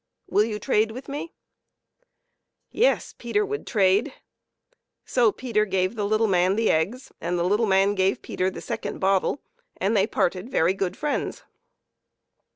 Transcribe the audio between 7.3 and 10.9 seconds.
the little man gave Peter the second bottle, and they parted very